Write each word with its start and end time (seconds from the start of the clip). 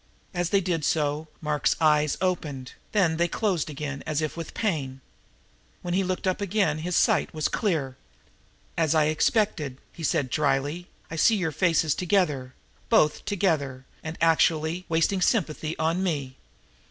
As 0.33 0.49
they 0.49 0.61
did 0.61 0.83
so 0.83 1.27
Mark's 1.41 1.75
eyes 1.79 2.17
opened, 2.21 2.73
then 2.91 3.17
they 3.17 3.27
closed 3.27 3.69
again, 3.69 4.01
as 4.07 4.19
if 4.19 4.35
with 4.35 4.55
pain. 4.55 4.99
When 5.83 5.93
he 5.93 6.03
looked 6.03 6.25
again 6.25 6.79
his 6.79 6.95
sight 6.95 7.31
was 7.35 7.47
clear. 7.47 7.97
"As 8.75 8.95
I 8.95 9.03
expected," 9.13 9.77
he 9.93 10.01
said 10.01 10.31
dryly, 10.31 10.87
"I 11.11 11.17
see 11.17 11.35
your 11.35 11.51
faces 11.51 11.93
together 11.93 12.55
both 12.89 13.25
together, 13.25 13.85
and 14.03 14.17
actually 14.21 14.85
wasting 14.89 15.21
sympathy 15.21 15.77
on 15.77 16.01
me? 16.01 16.35